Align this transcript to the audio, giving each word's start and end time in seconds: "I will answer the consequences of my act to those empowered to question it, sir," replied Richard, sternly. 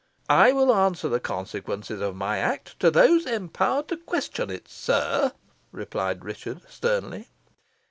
"I 0.31 0.51
will 0.51 0.73
answer 0.73 1.07
the 1.09 1.19
consequences 1.19 2.01
of 2.01 2.15
my 2.15 2.39
act 2.39 2.79
to 2.79 2.89
those 2.89 3.27
empowered 3.27 3.87
to 3.89 3.97
question 3.97 4.49
it, 4.49 4.67
sir," 4.67 5.31
replied 5.71 6.25
Richard, 6.25 6.61
sternly. 6.67 7.27